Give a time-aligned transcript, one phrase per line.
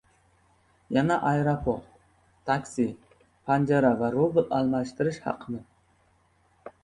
[0.95, 1.83] Yana aeroport.
[2.51, 2.85] Taksi,
[3.51, 5.61] panjara va «rubl almashtirish» haqida